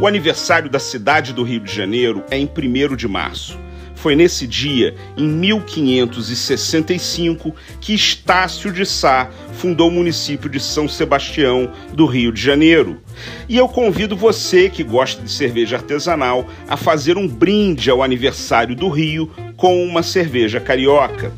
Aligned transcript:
O 0.00 0.06
aniversário 0.06 0.70
da 0.70 0.78
cidade 0.78 1.32
do 1.32 1.42
Rio 1.42 1.58
de 1.58 1.74
Janeiro 1.74 2.22
é 2.30 2.38
em 2.38 2.46
1 2.46 2.94
de 2.94 3.08
março. 3.08 3.58
Foi 3.96 4.14
nesse 4.14 4.46
dia, 4.46 4.94
em 5.16 5.26
1565, 5.26 7.52
que 7.80 7.92
Estácio 7.92 8.72
de 8.72 8.86
Sá 8.86 9.28
fundou 9.54 9.88
o 9.88 9.92
município 9.92 10.48
de 10.48 10.60
São 10.60 10.86
Sebastião, 10.86 11.72
do 11.92 12.06
Rio 12.06 12.30
de 12.30 12.40
Janeiro. 12.40 13.02
E 13.48 13.56
eu 13.56 13.68
convido 13.68 14.16
você 14.16 14.70
que 14.70 14.84
gosta 14.84 15.20
de 15.20 15.32
cerveja 15.32 15.78
artesanal 15.78 16.46
a 16.68 16.76
fazer 16.76 17.18
um 17.18 17.26
brinde 17.26 17.90
ao 17.90 18.00
aniversário 18.00 18.76
do 18.76 18.88
Rio 18.88 19.28
com 19.56 19.84
uma 19.84 20.04
cerveja 20.04 20.60
carioca. 20.60 21.32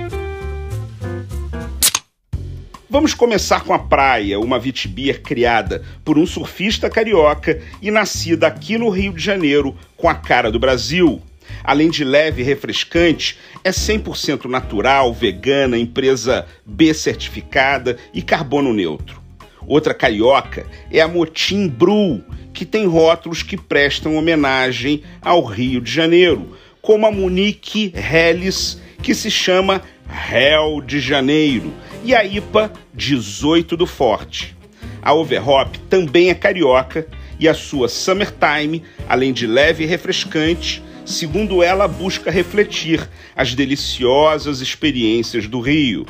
Vamos 2.93 3.15
começar 3.15 3.61
com 3.61 3.73
a 3.73 3.79
Praia, 3.79 4.41
uma 4.41 4.59
vitibia 4.59 5.15
criada 5.15 5.80
por 6.05 6.19
um 6.19 6.27
surfista 6.27 6.91
carioca 6.91 7.63
e 7.80 7.89
nascida 7.89 8.49
aqui 8.49 8.77
no 8.77 8.89
Rio 8.89 9.13
de 9.13 9.23
Janeiro 9.23 9.77
com 9.97 10.09
a 10.09 10.15
cara 10.16 10.51
do 10.51 10.59
Brasil. 10.59 11.23
Além 11.63 11.88
de 11.88 12.02
leve 12.02 12.43
e 12.43 12.45
refrescante, 12.45 13.38
é 13.63 13.71
100% 13.71 14.47
natural, 14.47 15.15
vegana, 15.15 15.79
empresa 15.79 16.45
B 16.66 16.93
certificada 16.93 17.97
e 18.13 18.23
carbono 18.23 18.74
neutro. 18.74 19.23
Outra 19.69 19.95
carioca 19.95 20.66
é 20.91 21.01
a 21.01 21.07
Motim 21.07 21.69
Brew, 21.69 22.25
que 22.52 22.65
tem 22.65 22.88
rótulos 22.88 23.45
que 23.45 23.57
prestam 23.57 24.16
homenagem 24.16 25.04
ao 25.23 25.45
Rio 25.45 25.80
de 25.80 25.93
Janeiro, 25.93 26.57
como 26.82 27.07
a 27.07 27.13
Munique 27.13 27.95
Helles, 27.95 28.80
que 29.01 29.15
se 29.15 29.30
chama 29.30 29.80
Hell 30.10 30.80
de 30.85 30.99
Janeiro, 30.99 31.73
e 32.04 32.15
a 32.15 32.24
IPA 32.24 32.73
18 32.95 33.76
do 33.76 33.87
Forte. 33.87 34.56
A 35.02 35.12
Overhop 35.15 35.79
também 35.88 36.30
é 36.30 36.34
carioca 36.34 37.07
e 37.38 37.48
a 37.48 37.54
sua 37.54 37.88
Summertime, 37.88 38.82
além 39.09 39.32
de 39.32 39.46
leve 39.46 39.84
e 39.84 39.87
refrescante, 39.87 40.82
segundo 41.07 41.62
ela, 41.62 41.88
busca 41.88 42.30
refletir 42.30 43.09
as 43.34 43.54
deliciosas 43.54 44.60
experiências 44.60 45.46
do 45.46 45.60
Rio. 45.60 46.07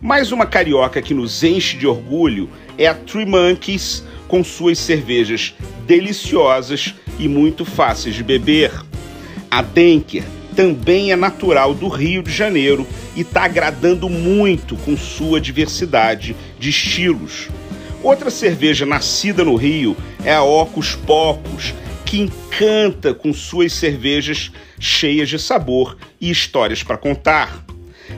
Mais 0.00 0.30
uma 0.30 0.46
carioca 0.46 1.02
que 1.02 1.14
nos 1.14 1.42
enche 1.42 1.76
de 1.76 1.86
orgulho 1.86 2.48
é 2.76 2.86
a 2.86 2.94
Three 2.94 3.26
Monkeys, 3.26 4.04
com 4.28 4.44
suas 4.44 4.78
cervejas 4.78 5.54
deliciosas 5.86 6.94
e 7.18 7.26
muito 7.26 7.64
fáceis 7.64 8.14
de 8.14 8.22
beber. 8.22 8.70
A 9.50 9.62
Denker 9.62 10.24
também 10.58 11.12
é 11.12 11.16
natural 11.16 11.72
do 11.72 11.86
Rio 11.86 12.20
de 12.20 12.32
Janeiro 12.32 12.84
e 13.14 13.20
está 13.20 13.44
agradando 13.44 14.08
muito 14.08 14.74
com 14.78 14.96
sua 14.96 15.40
diversidade 15.40 16.34
de 16.58 16.70
estilos. 16.70 17.48
Outra 18.02 18.28
cerveja 18.28 18.84
nascida 18.84 19.44
no 19.44 19.54
Rio 19.54 19.96
é 20.24 20.34
a 20.34 20.42
Ocus 20.42 20.96
Pocos, 20.96 21.72
que 22.04 22.18
encanta 22.18 23.14
com 23.14 23.32
suas 23.32 23.72
cervejas 23.72 24.50
cheias 24.80 25.28
de 25.28 25.38
sabor 25.38 25.96
e 26.20 26.28
histórias 26.28 26.82
para 26.82 26.98
contar. 26.98 27.64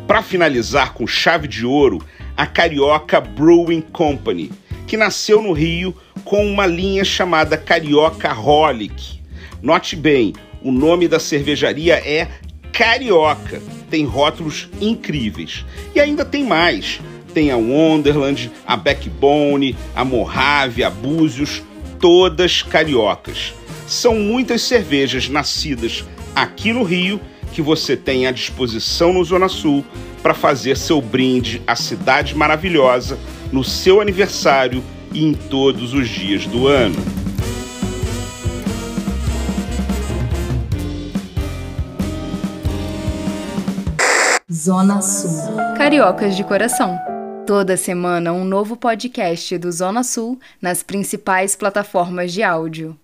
Para 0.07 0.23
finalizar 0.23 0.95
com 0.95 1.07
chave 1.07 1.47
de 1.47 1.67
ouro, 1.67 2.03
a 2.35 2.47
Carioca 2.47 3.21
Brewing 3.21 3.83
Company, 3.83 4.51
que 4.87 4.97
nasceu 4.97 5.43
no 5.43 5.53
Rio 5.53 5.95
com 6.25 6.47
uma 6.47 6.65
linha 6.65 7.05
chamada 7.05 7.59
Carioca 7.59 8.33
Holic. 8.33 9.21
Note 9.61 9.95
bem, 9.95 10.33
o 10.63 10.71
nome 10.71 11.09
da 11.09 11.19
cervejaria 11.19 11.95
é 11.95 12.29
Carioca. 12.73 13.61
Tem 13.89 14.05
rótulos 14.05 14.69
incríveis. 14.81 15.65
E 15.95 16.01
ainda 16.01 16.25
tem 16.25 16.45
mais. 16.45 17.01
Tem 17.35 17.51
a 17.51 17.57
Wonderland, 17.57 18.51
a 18.67 18.77
Backbone, 18.77 19.77
a 19.95 20.05
Mojave, 20.05 20.83
a 20.83 20.91
Búzios, 20.91 21.63
todas 21.99 22.63
cariocas. 22.63 23.55
São 23.87 24.15
muitas 24.15 24.63
cervejas 24.63 25.29
nascidas 25.29 26.05
aqui 26.35 26.73
no 26.73 26.83
Rio 26.83 27.21
que 27.53 27.61
você 27.61 27.97
tem 27.97 28.27
à 28.27 28.31
disposição 28.31 29.13
no 29.13 29.25
Zona 29.25 29.49
Sul 29.49 29.85
para 30.23 30.35
fazer 30.35 30.77
seu 30.77 31.01
brinde 31.01 31.61
à 31.67 31.75
cidade 31.75 32.35
maravilhosa 32.35 33.19
no 33.53 33.65
seu 33.65 34.01
aniversário 34.01 34.83
e 35.13 35.25
em 35.25 35.35
todos 35.35 35.93
os 35.93 36.09
dias 36.09 36.47
do 36.47 36.69
ano. 36.69 37.20
Zona 44.53 45.01
Sul. 45.01 45.31
Cariocas 45.79 46.37
de 46.37 46.43
coração. 46.43 46.99
Toda 47.47 47.77
semana 47.77 48.33
um 48.33 48.45
novo 48.45 48.77
podcast 48.77 49.57
do 49.57 49.71
Zona 49.71 50.03
Sul 50.03 50.41
nas 50.61 50.83
principais 50.83 51.55
plataformas 51.55 52.33
de 52.33 52.43
áudio. 52.43 52.99